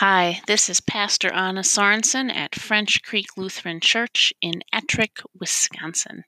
Hi, 0.00 0.40
this 0.46 0.70
is 0.70 0.80
Pastor 0.80 1.30
Anna 1.30 1.60
Sorensen 1.60 2.34
at 2.34 2.54
French 2.54 3.02
Creek 3.02 3.36
Lutheran 3.36 3.80
Church 3.80 4.32
in 4.40 4.62
Ettrick, 4.72 5.22
Wisconsin. 5.38 6.24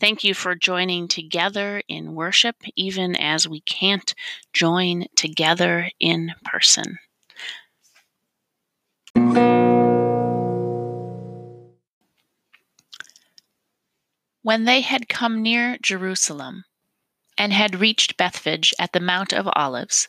Thank 0.00 0.24
you 0.24 0.32
for 0.32 0.54
joining 0.54 1.08
together 1.08 1.82
in 1.88 2.14
worship, 2.14 2.56
even 2.74 3.14
as 3.14 3.46
we 3.46 3.60
can't 3.60 4.14
join 4.54 5.08
together 5.14 5.90
in 6.00 6.32
person. 6.42 7.00
When 14.40 14.64
they 14.64 14.80
had 14.80 15.10
come 15.10 15.42
near 15.42 15.76
Jerusalem 15.82 16.64
and 17.36 17.52
had 17.52 17.78
reached 17.78 18.16
Bethphage 18.16 18.72
at 18.78 18.94
the 18.94 19.00
Mount 19.00 19.34
of 19.34 19.46
Olives, 19.54 20.08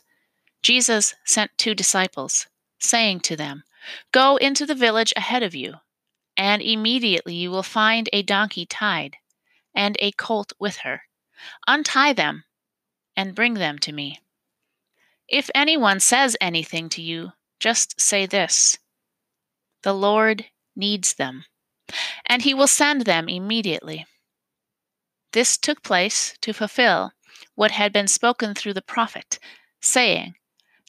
Jesus 0.62 1.14
sent 1.26 1.50
two 1.58 1.74
disciples 1.74 2.46
saying 2.84 3.20
to 3.20 3.36
them, 3.36 3.64
Go 4.12 4.36
into 4.36 4.66
the 4.66 4.74
village 4.74 5.12
ahead 5.16 5.42
of 5.42 5.54
you, 5.54 5.74
and 6.36 6.62
immediately 6.62 7.34
you 7.34 7.50
will 7.50 7.62
find 7.62 8.08
a 8.12 8.22
donkey 8.22 8.66
tied, 8.66 9.16
and 9.74 9.96
a 10.00 10.12
colt 10.12 10.52
with 10.58 10.78
her. 10.78 11.02
Untie 11.66 12.12
them, 12.12 12.44
and 13.16 13.34
bring 13.34 13.54
them 13.54 13.78
to 13.80 13.92
me. 13.92 14.20
If 15.28 15.50
anyone 15.54 16.00
says 16.00 16.36
anything 16.40 16.88
to 16.90 17.02
you, 17.02 17.32
just 17.58 18.00
say 18.00 18.26
this 18.26 18.78
The 19.82 19.94
Lord 19.94 20.46
needs 20.76 21.14
them, 21.14 21.44
and 22.26 22.42
he 22.42 22.54
will 22.54 22.66
send 22.66 23.02
them 23.02 23.28
immediately. 23.28 24.06
This 25.32 25.58
took 25.58 25.82
place 25.82 26.36
to 26.42 26.52
fulfill 26.52 27.12
what 27.54 27.72
had 27.72 27.92
been 27.92 28.08
spoken 28.08 28.54
through 28.54 28.74
the 28.74 28.82
prophet, 28.82 29.38
saying, 29.80 30.36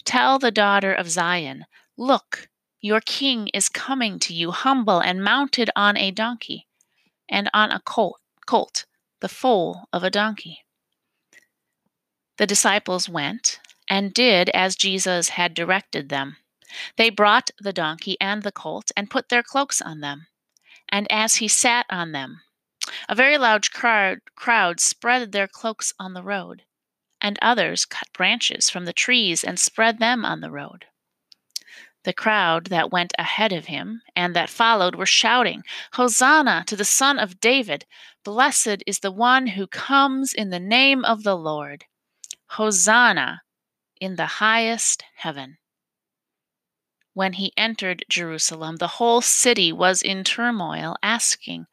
Tell 0.04 0.38
the 0.38 0.52
daughter 0.52 0.94
of 0.94 1.10
Zion, 1.10 1.66
Look, 1.98 2.50
your 2.82 3.00
king 3.00 3.48
is 3.54 3.70
coming 3.70 4.20
to 4.20 4.34
you 4.34 4.52
humble 4.52 5.00
and 5.00 5.24
mounted 5.24 5.70
on 5.76 5.98
a 5.98 6.12
donkey, 6.12 6.68
and 7.30 7.50
on 7.54 7.72
a 7.72 7.80
colt, 7.80 8.20
colt, 8.46 8.86
the 9.22 9.30
foal 9.30 9.88
of 9.94 10.04
a 10.04 10.10
donkey. 10.10 10.66
The 12.38 12.46
disciples 12.46 13.08
went 13.08 13.60
and 13.90 14.14
did 14.14 14.50
as 14.50 14.76
Jesus 14.76 15.30
had 15.30 15.54
directed 15.54 16.10
them. 16.10 16.38
They 16.98 17.10
brought 17.10 17.52
the 17.60 17.72
donkey 17.72 18.18
and 18.20 18.44
the 18.44 18.52
colt 18.52 18.92
and 18.98 19.10
put 19.10 19.30
their 19.30 19.44
cloaks 19.44 19.82
on 19.82 20.02
them. 20.02 20.28
And 20.90 21.10
as 21.10 21.38
he 21.38 21.48
sat 21.48 21.86
on 21.90 22.12
them, 22.12 22.42
a 23.08 23.16
very 23.16 23.38
large 23.38 23.72
crowd, 23.72 24.20
crowd 24.36 24.80
spread 24.80 25.32
their 25.32 25.48
cloaks 25.48 25.94
on 25.98 26.14
the 26.14 26.24
road, 26.24 26.64
and 27.22 27.40
others 27.42 27.86
cut 27.86 28.12
branches 28.12 28.70
from 28.70 28.86
the 28.86 28.94
trees 28.94 29.44
and 29.44 29.58
spread 29.58 30.00
them 30.00 30.26
on 30.26 30.42
the 30.42 30.52
road. 30.52 30.86
The 32.06 32.14
crowd 32.14 32.68
that 32.68 32.92
went 32.92 33.14
ahead 33.18 33.52
of 33.52 33.66
him 33.66 34.04
and 34.16 34.36
that 34.36 34.48
followed 34.48 34.94
were 34.94 35.08
shouting, 35.08 35.64
Hosanna 35.94 36.64
to 36.68 36.76
the 36.76 36.86
Son 36.86 37.18
of 37.18 37.40
David! 37.40 37.88
Blessed 38.24 38.84
is 38.86 39.00
the 39.00 39.12
one 39.12 39.48
who 39.48 39.66
comes 39.66 40.32
in 40.32 40.52
the 40.52 40.60
name 40.60 41.04
of 41.04 41.24
the 41.24 41.36
Lord! 41.36 41.86
Hosanna 42.52 43.42
in 44.00 44.18
the 44.18 44.38
highest 44.38 45.04
heaven! 45.16 45.58
When 47.14 47.34
he 47.34 47.52
entered 47.58 48.06
Jerusalem, 48.08 48.76
the 48.76 49.00
whole 49.00 49.22
city 49.22 49.74
was 49.74 50.04
in 50.04 50.24
turmoil, 50.24 50.96
asking, 51.02 51.66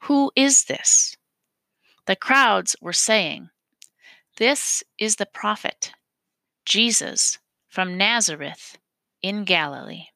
Who 0.00 0.30
is 0.36 0.66
this? 0.66 1.16
The 2.04 2.16
crowds 2.16 2.76
were 2.82 2.92
saying, 2.92 3.48
This 4.36 4.84
is 4.98 5.16
the 5.16 5.24
prophet, 5.24 5.94
Jesus 6.66 7.38
from 7.66 7.96
Nazareth 7.96 8.76
in 9.22 9.44
Galilee. 9.44 10.06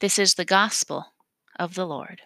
This 0.00 0.18
is 0.18 0.34
the 0.34 0.44
gospel 0.44 1.06
of 1.58 1.74
the 1.74 1.86
Lord. 1.86 2.22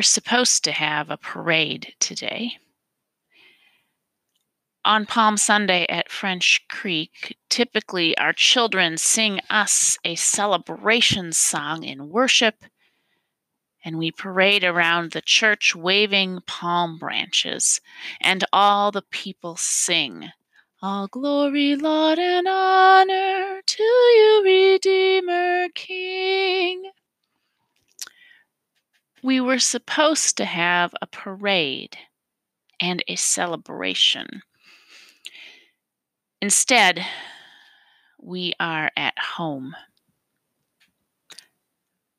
Were 0.00 0.04
supposed 0.04 0.64
to 0.64 0.72
have 0.72 1.10
a 1.10 1.18
parade 1.18 1.92
today. 2.00 2.52
On 4.82 5.04
Palm 5.04 5.36
Sunday 5.36 5.84
at 5.90 6.10
French 6.10 6.64
Creek, 6.70 7.36
typically 7.50 8.16
our 8.16 8.32
children 8.32 8.96
sing 8.96 9.40
us 9.50 9.98
a 10.02 10.14
celebration 10.14 11.34
song 11.34 11.84
in 11.84 12.08
worship, 12.08 12.64
and 13.84 13.98
we 13.98 14.10
parade 14.10 14.64
around 14.64 15.10
the 15.10 15.20
church 15.20 15.76
waving 15.76 16.38
palm 16.46 16.96
branches, 16.96 17.82
and 18.22 18.42
all 18.54 18.90
the 18.90 19.04
people 19.10 19.54
sing. 19.56 20.30
All 20.80 21.08
glory, 21.08 21.76
laud, 21.76 22.18
and 22.18 22.48
honor 22.48 23.60
to 23.66 23.82
you, 23.82 24.42
Redeemer 24.46 25.68
King 25.74 26.90
we 29.22 29.40
were 29.40 29.58
supposed 29.58 30.36
to 30.36 30.44
have 30.44 30.94
a 31.00 31.06
parade 31.06 31.96
and 32.80 33.04
a 33.08 33.16
celebration. 33.16 34.42
Instead, 36.40 37.04
we 38.18 38.54
are 38.58 38.90
at 38.96 39.18
home. 39.18 39.76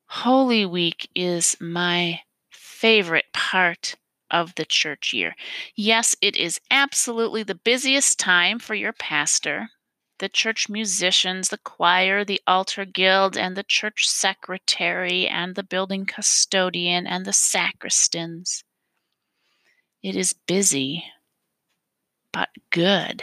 Holy 0.06 0.66
Week 0.66 1.08
is 1.14 1.56
my 1.60 2.20
favorite 2.50 3.32
part 3.32 3.96
of 4.30 4.54
the 4.54 4.64
church 4.64 5.12
year. 5.12 5.34
Yes, 5.74 6.14
it 6.20 6.36
is 6.36 6.60
absolutely 6.70 7.42
the 7.42 7.54
busiest 7.54 8.18
time 8.18 8.58
for 8.58 8.74
your 8.74 8.92
pastor 8.92 9.68
the 10.18 10.28
church 10.28 10.68
musicians, 10.68 11.48
the 11.48 11.58
choir, 11.58 12.24
the 12.24 12.40
altar 12.46 12.84
guild, 12.84 13.36
and 13.36 13.56
the 13.56 13.64
church 13.64 14.08
secretary, 14.08 15.26
and 15.26 15.54
the 15.54 15.62
building 15.62 16.06
custodian, 16.06 17.06
and 17.06 17.24
the 17.24 17.32
sacristans. 17.32 18.64
It 20.02 20.16
is 20.16 20.32
busy, 20.32 21.04
but 22.32 22.50
good. 22.70 23.22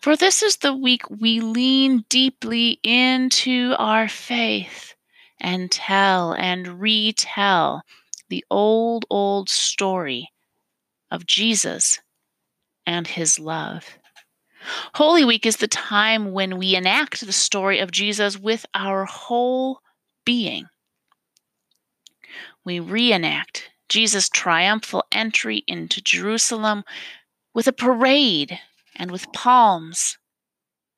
For 0.00 0.16
this 0.16 0.42
is 0.42 0.56
the 0.56 0.74
week 0.74 1.08
we 1.08 1.40
lean 1.40 2.04
deeply 2.08 2.80
into 2.82 3.74
our 3.78 4.08
faith 4.08 4.94
and 5.40 5.70
tell 5.70 6.32
and 6.34 6.80
retell 6.80 7.82
the 8.28 8.44
old, 8.50 9.06
old 9.10 9.48
story 9.48 10.30
of 11.10 11.26
Jesus 11.26 12.00
and 12.86 13.06
his 13.06 13.38
love. 13.38 13.98
Holy 14.94 15.24
Week 15.24 15.46
is 15.46 15.56
the 15.56 15.68
time 15.68 16.32
when 16.32 16.58
we 16.58 16.74
enact 16.74 17.24
the 17.24 17.32
story 17.32 17.78
of 17.78 17.90
Jesus 17.90 18.38
with 18.38 18.66
our 18.74 19.04
whole 19.04 19.80
being. 20.24 20.66
We 22.64 22.80
reenact 22.80 23.70
Jesus' 23.88 24.28
triumphal 24.28 25.04
entry 25.10 25.64
into 25.66 26.02
Jerusalem 26.02 26.84
with 27.54 27.66
a 27.66 27.72
parade 27.72 28.60
and 28.94 29.10
with 29.10 29.32
palms 29.32 30.18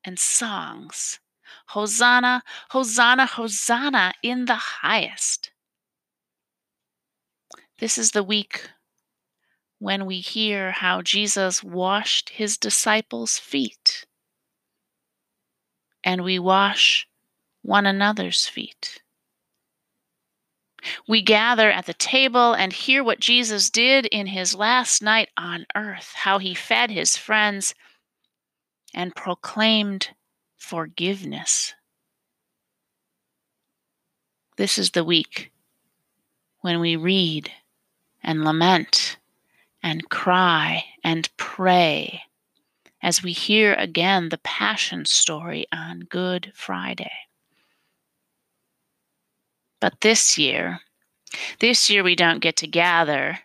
and 0.03 0.19
songs. 0.19 1.19
Hosanna, 1.67 2.43
Hosanna, 2.69 3.25
Hosanna 3.25 4.13
in 4.21 4.45
the 4.45 4.55
highest. 4.55 5.51
This 7.79 7.97
is 7.97 8.11
the 8.11 8.23
week 8.23 8.69
when 9.83 10.05
we 10.05 10.21
hear 10.21 10.71
how 10.71 11.01
Jesus 11.01 11.61
washed 11.61 12.29
his 12.29 12.57
disciples' 12.57 13.37
feet, 13.37 14.05
and 16.05 16.23
we 16.23 16.39
wash 16.39 17.05
one 17.63 17.85
another's 17.85 18.47
feet. 18.47 19.01
We 21.05 21.21
gather 21.21 21.69
at 21.69 21.85
the 21.85 21.93
table 21.93 22.53
and 22.53 22.71
hear 22.71 23.03
what 23.03 23.19
Jesus 23.19 23.69
did 23.69 24.05
in 24.05 24.27
his 24.27 24.55
last 24.55 25.03
night 25.03 25.27
on 25.35 25.65
earth, 25.75 26.13
how 26.15 26.37
he 26.37 26.53
fed 26.53 26.89
his 26.89 27.17
friends 27.17 27.75
and 28.93 29.13
proclaimed 29.13 30.11
forgiveness. 30.55 31.73
This 34.55 34.77
is 34.77 34.91
the 34.91 35.03
week 35.03 35.51
when 36.61 36.79
we 36.79 36.95
read 36.95 37.51
and 38.23 38.45
lament 38.45 39.17
and 39.83 40.09
cry 40.09 40.85
and 41.03 41.29
pray 41.37 42.21
as 43.01 43.21
we 43.21 43.33
hear 43.33 43.73
again 43.73 44.29
the 44.29 44.39
Passion 44.39 45.05
story 45.05 45.67
on 45.73 45.99
Good 46.09 46.53
Friday. 46.55 47.11
But 49.81 49.99
this 49.99 50.37
year, 50.37 50.79
this 51.59 51.89
year 51.89 52.03
we 52.03 52.15
don't 52.15 52.39
get 52.39 52.55
to 52.57 52.67
gather. 52.67 53.39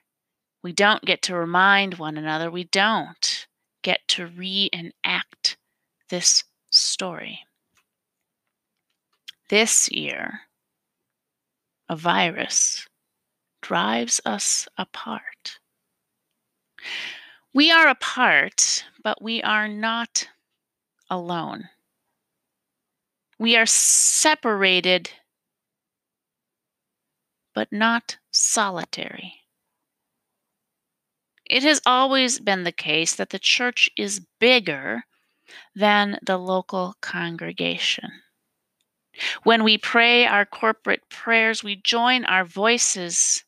We 0.62 0.72
don't 0.72 1.04
get 1.04 1.22
to 1.22 1.34
remind 1.34 1.94
one 1.94 2.16
another. 2.16 2.48
We 2.48 2.64
don't 2.64 3.48
get 3.82 4.06
to 4.08 4.26
reenact 4.28 5.56
this 6.08 6.44
story. 6.70 7.40
This 9.48 9.90
year, 9.90 10.42
a 11.88 11.96
virus 11.96 12.86
drives 13.62 14.20
us 14.24 14.68
apart. 14.76 15.58
We 17.54 17.70
are 17.70 17.88
apart, 17.88 18.84
but 19.02 19.22
we 19.22 19.42
are 19.42 19.68
not 19.68 20.28
alone. 21.10 21.68
We 23.38 23.56
are 23.56 23.66
separated, 23.66 25.10
but 27.54 27.72
not 27.72 28.18
solitary. 28.30 29.34
It 31.48 31.62
has 31.62 31.80
always 31.86 32.40
been 32.40 32.64
the 32.64 32.72
case 32.72 33.14
that 33.16 33.30
the 33.30 33.38
church 33.38 33.88
is 33.96 34.26
bigger 34.38 35.04
than 35.74 36.18
the 36.22 36.36
local 36.36 36.94
congregation. 37.00 38.10
When 39.42 39.64
we 39.64 39.78
pray 39.78 40.26
our 40.26 40.44
corporate 40.44 41.08
prayers, 41.08 41.64
we 41.64 41.76
join 41.76 42.24
our 42.24 42.44
voices 42.44 43.44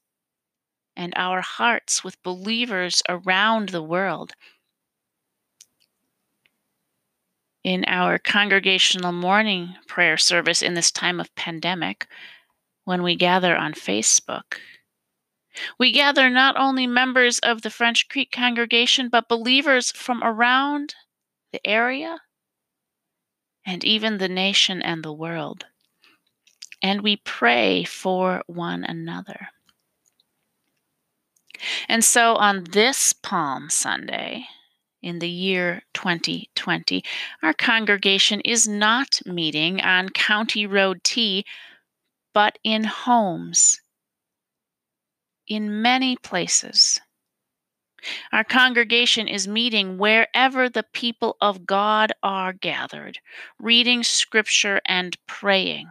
and 0.96 1.12
our 1.16 1.40
hearts 1.40 2.04
with 2.04 2.22
believers 2.22 3.02
around 3.08 3.70
the 3.70 3.82
world. 3.82 4.32
In 7.62 7.84
our 7.86 8.18
congregational 8.18 9.12
morning 9.12 9.76
prayer 9.86 10.16
service 10.16 10.62
in 10.62 10.74
this 10.74 10.90
time 10.90 11.20
of 11.20 11.34
pandemic, 11.34 12.06
when 12.84 13.02
we 13.02 13.14
gather 13.16 13.56
on 13.56 13.74
Facebook, 13.74 14.58
we 15.78 15.92
gather 15.92 16.30
not 16.30 16.56
only 16.56 16.86
members 16.86 17.38
of 17.40 17.62
the 17.62 17.70
French 17.70 18.08
Creek 18.08 18.30
congregation, 18.30 19.08
but 19.08 19.28
believers 19.28 19.90
from 19.92 20.22
around 20.22 20.94
the 21.52 21.64
area 21.66 22.20
and 23.66 23.84
even 23.84 24.18
the 24.18 24.28
nation 24.28 24.80
and 24.80 25.02
the 25.02 25.12
world. 25.12 25.66
And 26.82 27.02
we 27.02 27.16
pray 27.16 27.84
for 27.84 28.42
one 28.46 28.84
another. 28.84 29.48
And 31.88 32.04
so 32.04 32.36
on 32.36 32.64
this 32.64 33.12
Palm 33.12 33.70
Sunday, 33.70 34.46
in 35.02 35.18
the 35.18 35.28
year 35.28 35.82
2020, 35.94 37.02
our 37.42 37.54
congregation 37.54 38.40
is 38.40 38.68
not 38.68 39.20
meeting 39.24 39.80
on 39.80 40.10
County 40.10 40.66
Road 40.66 41.02
T, 41.02 41.44
but 42.34 42.58
in 42.62 42.84
homes, 42.84 43.80
in 45.46 45.82
many 45.82 46.16
places. 46.16 47.00
Our 48.32 48.44
congregation 48.44 49.28
is 49.28 49.46
meeting 49.46 49.98
wherever 49.98 50.68
the 50.68 50.84
people 50.92 51.36
of 51.40 51.66
God 51.66 52.12
are 52.22 52.52
gathered, 52.52 53.18
reading 53.58 54.02
scripture 54.02 54.80
and 54.86 55.16
praying. 55.26 55.88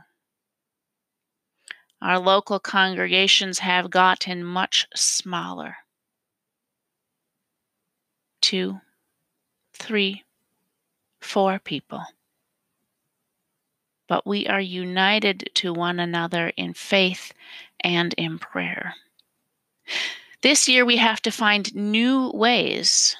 Our 2.01 2.17
local 2.19 2.59
congregations 2.59 3.59
have 3.59 3.89
gotten 3.89 4.43
much 4.43 4.87
smaller. 4.95 5.77
Two, 8.41 8.79
three, 9.73 10.23
four 11.19 11.59
people. 11.59 12.03
But 14.07 14.25
we 14.25 14.47
are 14.47 14.61
united 14.61 15.49
to 15.55 15.73
one 15.73 15.99
another 15.99 16.51
in 16.55 16.73
faith 16.73 17.33
and 17.81 18.13
in 18.13 18.39
prayer. 18.39 18.95
This 20.41 20.69
year, 20.69 20.85
we 20.85 20.97
have 20.97 21.21
to 21.23 21.31
find 21.31 21.75
new 21.75 22.31
ways 22.33 23.17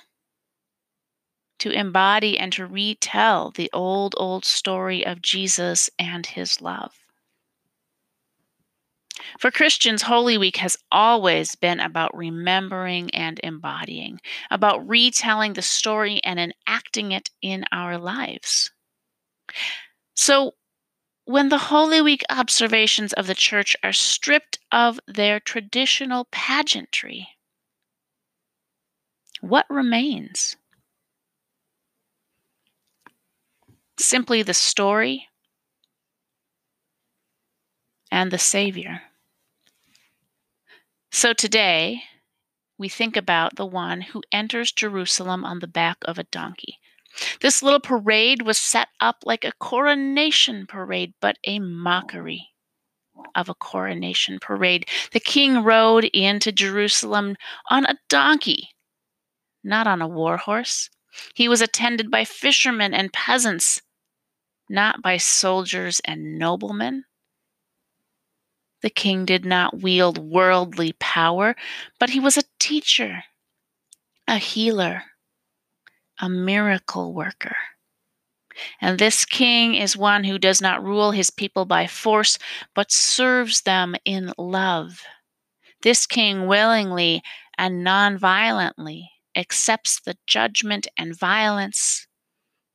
to 1.59 1.71
embody 1.71 2.39
and 2.39 2.53
to 2.53 2.65
retell 2.65 3.51
the 3.51 3.69
old, 3.73 4.15
old 4.17 4.45
story 4.45 5.05
of 5.05 5.21
Jesus 5.21 5.89
and 5.99 6.25
his 6.25 6.61
love. 6.61 6.95
For 9.39 9.51
Christians, 9.51 10.03
Holy 10.03 10.37
Week 10.37 10.57
has 10.57 10.77
always 10.91 11.55
been 11.55 11.79
about 11.79 12.15
remembering 12.15 13.09
and 13.11 13.39
embodying, 13.43 14.19
about 14.51 14.87
retelling 14.87 15.53
the 15.53 15.61
story 15.61 16.21
and 16.23 16.39
enacting 16.39 17.11
it 17.11 17.29
in 17.41 17.65
our 17.71 17.97
lives. 17.97 18.71
So, 20.15 20.55
when 21.25 21.49
the 21.49 21.57
Holy 21.57 22.01
Week 22.01 22.23
observations 22.29 23.13
of 23.13 23.27
the 23.27 23.35
church 23.35 23.75
are 23.83 23.93
stripped 23.93 24.59
of 24.71 24.99
their 25.07 25.39
traditional 25.39 26.25
pageantry, 26.31 27.29
what 29.41 29.65
remains? 29.69 30.55
Simply 33.97 34.41
the 34.41 34.53
story 34.53 35.27
and 38.11 38.31
the 38.31 38.37
Savior. 38.39 39.08
So 41.19 41.33
today, 41.33 42.03
we 42.77 42.87
think 42.87 43.17
about 43.17 43.57
the 43.57 43.65
one 43.65 43.99
who 43.99 44.23
enters 44.31 44.71
Jerusalem 44.71 45.43
on 45.43 45.59
the 45.59 45.67
back 45.67 45.97
of 46.03 46.17
a 46.17 46.23
donkey. 46.23 46.79
This 47.41 47.61
little 47.61 47.81
parade 47.81 48.43
was 48.43 48.57
set 48.57 48.87
up 49.01 49.17
like 49.25 49.43
a 49.43 49.51
coronation 49.59 50.65
parade, 50.65 51.13
but 51.19 51.35
a 51.43 51.59
mockery 51.59 52.47
of 53.35 53.49
a 53.49 53.53
coronation 53.53 54.39
parade. 54.39 54.87
The 55.11 55.19
king 55.19 55.61
rode 55.61 56.05
into 56.05 56.53
Jerusalem 56.53 57.35
on 57.69 57.83
a 57.83 57.99
donkey, 58.07 58.69
not 59.61 59.87
on 59.87 60.01
a 60.01 60.07
war 60.07 60.37
horse. 60.37 60.89
He 61.33 61.49
was 61.49 61.59
attended 61.61 62.09
by 62.09 62.23
fishermen 62.23 62.93
and 62.93 63.11
peasants, 63.11 63.81
not 64.69 65.01
by 65.01 65.17
soldiers 65.17 65.99
and 66.05 66.39
noblemen. 66.39 67.03
The 68.81 68.89
king 68.89 69.25
did 69.25 69.45
not 69.45 69.81
wield 69.81 70.17
worldly 70.17 70.93
power, 70.99 71.55
but 71.99 72.11
he 72.11 72.19
was 72.19 72.37
a 72.37 72.43
teacher, 72.59 73.23
a 74.27 74.37
healer, 74.37 75.03
a 76.19 76.29
miracle 76.29 77.13
worker. 77.13 77.55
And 78.81 78.99
this 78.99 79.25
king 79.25 79.75
is 79.75 79.95
one 79.95 80.25
who 80.25 80.37
does 80.37 80.61
not 80.61 80.83
rule 80.83 81.11
his 81.11 81.29
people 81.29 81.65
by 81.65 81.87
force, 81.87 82.37
but 82.75 82.91
serves 82.91 83.61
them 83.61 83.95
in 84.05 84.33
love. 84.37 85.01
This 85.81 86.05
king 86.05 86.45
willingly 86.47 87.21
and 87.57 87.83
non-violently 87.83 89.11
accepts 89.35 90.01
the 90.01 90.17
judgment 90.27 90.87
and 90.97 91.17
violence 91.17 92.07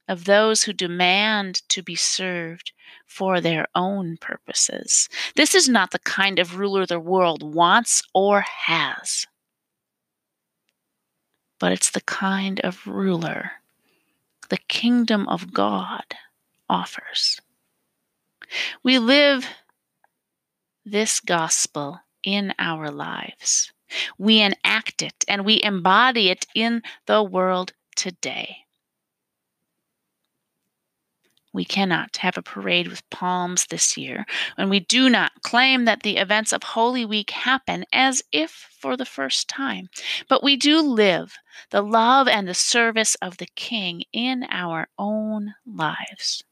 of 0.08 0.25
those 0.25 0.62
who 0.64 0.73
demand 0.73 1.62
to 1.68 1.82
be 1.82 1.94
served 1.94 2.73
for 3.06 3.40
their 3.40 3.66
own 3.75 4.16
purposes. 4.18 5.08
This 5.37 5.54
is 5.54 5.68
not 5.68 5.90
the 5.90 5.99
kind 5.99 6.38
of 6.38 6.58
ruler 6.58 6.87
the 6.87 7.00
world 7.00 7.42
wants 7.42 8.02
or 8.12 8.44
has, 8.66 9.26
but 11.58 11.73
it's 11.73 11.90
the 11.90 12.02
kind 12.02 12.61
of 12.61 12.87
ruler 12.87 13.52
the 14.50 14.58
kingdom 14.68 15.26
of 15.28 15.52
God 15.52 16.04
offers. 16.68 17.40
We 18.82 18.99
live 18.99 19.49
this 20.84 21.20
gospel 21.20 22.00
in 22.23 22.54
our 22.58 22.90
lives. 22.90 23.73
We 24.18 24.40
enact 24.40 25.02
it 25.02 25.25
and 25.28 25.44
we 25.44 25.62
embody 25.62 26.30
it 26.30 26.46
in 26.54 26.82
the 27.06 27.23
world 27.23 27.73
today. 27.96 28.63
We 31.54 31.64
cannot 31.64 32.16
have 32.16 32.37
a 32.37 32.42
parade 32.42 32.88
with 32.88 33.08
palms 33.11 33.66
this 33.66 33.96
year, 33.96 34.26
and 34.58 34.68
we 34.68 34.80
do 34.80 35.08
not 35.08 35.42
claim 35.42 35.84
that 35.84 36.02
the 36.02 36.16
events 36.16 36.52
of 36.52 36.64
Holy 36.64 37.04
Week 37.04 37.30
happen 37.30 37.84
as 37.92 38.25
if 38.32 38.50
for 38.80 38.96
the 38.96 39.06
first 39.06 39.46
time. 39.46 39.88
But 40.28 40.42
we 40.42 40.56
do 40.56 40.80
live 40.80 41.38
the 41.70 41.80
love 41.80 42.26
and 42.26 42.49
the 42.49 42.54
service 42.54 43.14
of 43.23 43.37
the 43.37 43.46
King 43.54 44.02
in 44.12 44.44
our 44.50 44.88
own 44.99 45.54
lives. 45.64 46.42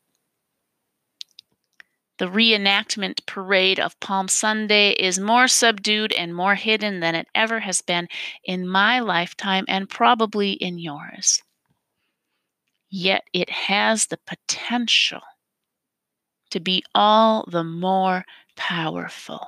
The 2.18 2.26
reenactment 2.26 3.26
parade 3.26 3.80
of 3.80 3.98
Palm 3.98 4.28
Sunday 4.28 4.90
is 4.90 5.18
more 5.18 5.48
subdued 5.48 6.12
and 6.12 6.32
more 6.32 6.54
hidden 6.54 7.00
than 7.00 7.16
it 7.16 7.26
ever 7.34 7.58
has 7.58 7.82
been 7.82 8.06
in 8.44 8.68
my 8.68 9.00
lifetime 9.00 9.64
and 9.66 9.90
probably 9.90 10.52
in 10.52 10.78
yours 10.78 11.42
yet 12.92 13.24
it 13.32 13.48
has 13.48 14.06
the 14.06 14.18
potential 14.26 15.22
to 16.50 16.60
be 16.60 16.84
all 16.94 17.48
the 17.50 17.64
more 17.64 18.24
powerful. 18.54 19.46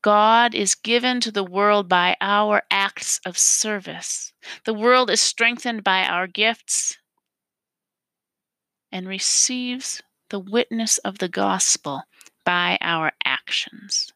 God 0.00 0.54
is 0.54 0.76
given 0.76 1.20
to 1.20 1.32
the 1.32 1.44
world 1.44 1.88
by 1.88 2.16
our 2.20 2.62
acts 2.70 3.20
of 3.26 3.36
service. 3.36 4.32
The 4.64 4.72
world 4.72 5.10
is 5.10 5.20
strengthened 5.20 5.82
by 5.82 6.04
our 6.04 6.28
gifts 6.28 6.96
and 8.92 9.08
receives 9.08 10.00
the 10.30 10.38
witness 10.38 10.98
of 10.98 11.18
the 11.18 11.28
gospel 11.28 12.04
by 12.44 12.78
our 12.80 13.10
actions. 13.24 14.12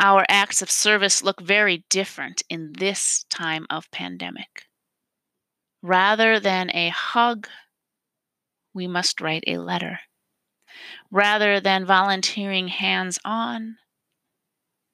Our 0.00 0.24
acts 0.30 0.62
of 0.62 0.70
service 0.70 1.22
look 1.22 1.40
very 1.40 1.84
different 1.90 2.42
in 2.48 2.72
this 2.78 3.26
time 3.28 3.66
of 3.68 3.90
pandemic. 3.90 4.66
Rather 5.86 6.40
than 6.40 6.70
a 6.74 6.88
hug, 6.88 7.46
we 8.72 8.86
must 8.86 9.20
write 9.20 9.44
a 9.46 9.58
letter. 9.58 10.00
Rather 11.10 11.60
than 11.60 11.84
volunteering 11.84 12.68
hands 12.68 13.18
on, 13.22 13.76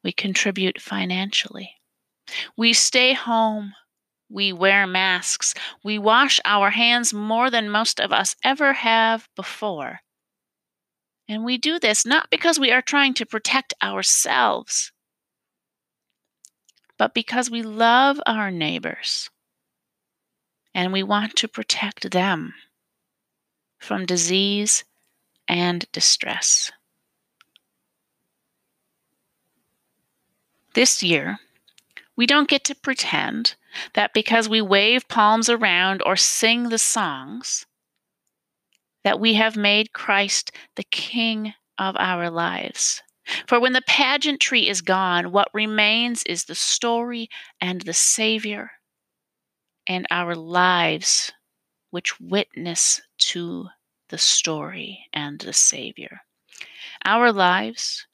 we 0.02 0.10
contribute 0.10 0.80
financially. 0.80 1.76
We 2.56 2.72
stay 2.72 3.12
home. 3.12 3.74
We 4.28 4.52
wear 4.52 4.84
masks. 4.84 5.54
We 5.84 5.96
wash 5.96 6.40
our 6.44 6.70
hands 6.70 7.14
more 7.14 7.50
than 7.50 7.70
most 7.70 8.00
of 8.00 8.10
us 8.10 8.34
ever 8.42 8.72
have 8.72 9.28
before. 9.36 10.00
And 11.28 11.44
we 11.44 11.56
do 11.56 11.78
this 11.78 12.04
not 12.04 12.30
because 12.30 12.58
we 12.58 12.72
are 12.72 12.82
trying 12.82 13.14
to 13.14 13.24
protect 13.26 13.74
ourselves, 13.80 14.90
but 16.98 17.14
because 17.14 17.48
we 17.48 17.62
love 17.62 18.20
our 18.26 18.50
neighbors 18.50 19.30
and 20.74 20.92
we 20.92 21.02
want 21.02 21.36
to 21.36 21.48
protect 21.48 22.10
them 22.10 22.54
from 23.78 24.06
disease 24.06 24.84
and 25.48 25.86
distress. 25.92 26.70
This 30.74 31.02
year, 31.02 31.38
we 32.16 32.26
don't 32.26 32.48
get 32.48 32.64
to 32.64 32.74
pretend 32.74 33.56
that 33.94 34.12
because 34.12 34.48
we 34.48 34.60
wave 34.60 35.08
palms 35.08 35.48
around 35.48 36.02
or 36.04 36.16
sing 36.16 36.68
the 36.68 36.78
songs, 36.78 37.66
that 39.02 39.18
we 39.18 39.34
have 39.34 39.56
made 39.56 39.92
Christ 39.92 40.52
the 40.76 40.84
King 40.84 41.54
of 41.78 41.96
our 41.98 42.30
lives. 42.30 43.02
For 43.46 43.58
when 43.58 43.72
the 43.72 43.82
pageantry 43.86 44.68
is 44.68 44.82
gone, 44.82 45.32
what 45.32 45.48
remains 45.54 46.22
is 46.24 46.44
the 46.44 46.54
story 46.54 47.28
and 47.60 47.80
the 47.82 47.94
Savior 47.94 48.72
and 49.90 50.06
our 50.08 50.36
lives, 50.36 51.32
which 51.90 52.20
witness 52.20 53.00
to 53.18 53.66
the 54.08 54.18
story 54.18 55.00
and 55.12 55.40
the 55.40 55.52
Savior. 55.52 56.20
Our 57.04 57.32
lives, 57.32 58.06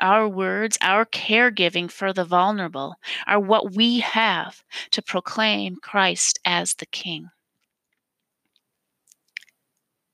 our 0.00 0.26
words, 0.26 0.78
our 0.80 1.04
caregiving 1.04 1.90
for 1.90 2.14
the 2.14 2.24
vulnerable 2.24 2.94
are 3.26 3.38
what 3.38 3.74
we 3.74 4.00
have 4.00 4.64
to 4.92 5.02
proclaim 5.02 5.76
Christ 5.82 6.38
as 6.46 6.72
the 6.72 6.86
King. 6.86 7.28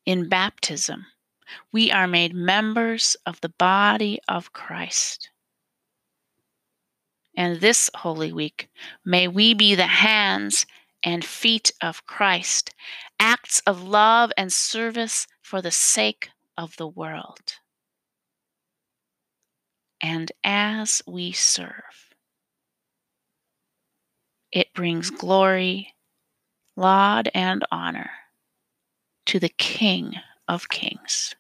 In 0.04 0.28
baptism, 0.28 1.06
we 1.70 1.92
are 1.92 2.08
made 2.08 2.34
members 2.34 3.16
of 3.25 3.40
the 3.42 3.50
body 3.50 4.18
of 4.26 4.52
Christ. 4.52 5.30
And 7.36 7.60
this 7.60 7.90
Holy 7.94 8.32
Week, 8.32 8.68
may 9.04 9.28
we 9.28 9.54
be 9.54 9.76
the 9.76 9.86
hands 9.86 10.66
and 11.06 11.25
feet 11.25 11.72
of 11.80 12.04
Christ, 12.04 12.75
acts 13.20 13.62
of 13.64 13.82
love 13.82 14.32
and 14.36 14.52
service 14.52 15.28
for 15.40 15.62
the 15.62 15.70
sake 15.70 16.30
of 16.58 16.76
the 16.76 16.88
world. 16.88 17.54
And 20.02 20.32
as 20.42 21.00
we 21.06 21.30
serve, 21.30 22.10
it 24.50 24.75
brings 24.75 25.10
glory, 25.10 25.94
laud, 26.75 27.30
and 27.32 27.64
honor 27.70 28.10
to 29.26 29.38
the 29.38 29.48
King 29.48 30.14
of 30.48 30.68
Kings. 30.68 31.36